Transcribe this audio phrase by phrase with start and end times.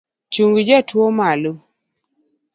[0.33, 1.51] Chung jatuo malo